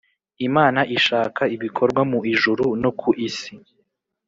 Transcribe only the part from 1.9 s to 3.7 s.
mu ijuru no ku isi